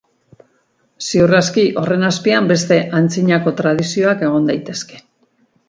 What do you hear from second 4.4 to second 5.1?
daitezke.